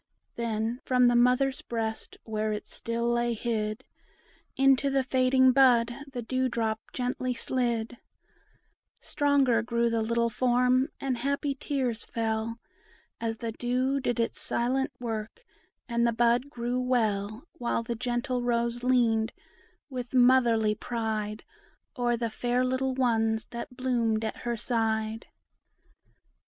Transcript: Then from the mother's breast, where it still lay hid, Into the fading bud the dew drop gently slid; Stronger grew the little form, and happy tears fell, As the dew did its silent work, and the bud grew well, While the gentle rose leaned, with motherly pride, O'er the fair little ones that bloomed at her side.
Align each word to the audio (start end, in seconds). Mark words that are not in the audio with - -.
Then 0.35 0.79
from 0.83 1.09
the 1.09 1.15
mother's 1.15 1.61
breast, 1.61 2.17
where 2.23 2.51
it 2.51 2.67
still 2.67 3.07
lay 3.07 3.35
hid, 3.35 3.83
Into 4.57 4.89
the 4.89 5.03
fading 5.03 5.51
bud 5.51 5.93
the 6.11 6.23
dew 6.23 6.49
drop 6.49 6.79
gently 6.91 7.35
slid; 7.35 7.99
Stronger 8.99 9.61
grew 9.61 9.91
the 9.91 10.01
little 10.01 10.31
form, 10.31 10.89
and 10.99 11.17
happy 11.19 11.53
tears 11.53 12.03
fell, 12.03 12.57
As 13.19 13.37
the 13.37 13.51
dew 13.51 13.99
did 13.99 14.19
its 14.19 14.39
silent 14.41 14.91
work, 14.99 15.43
and 15.87 16.07
the 16.07 16.13
bud 16.13 16.49
grew 16.49 16.79
well, 16.81 17.43
While 17.59 17.83
the 17.83 17.93
gentle 17.93 18.41
rose 18.41 18.83
leaned, 18.83 19.33
with 19.87 20.15
motherly 20.15 20.73
pride, 20.73 21.43
O'er 21.95 22.17
the 22.17 22.31
fair 22.31 22.65
little 22.65 22.95
ones 22.95 23.45
that 23.51 23.77
bloomed 23.77 24.25
at 24.25 24.37
her 24.37 24.57
side. 24.57 25.27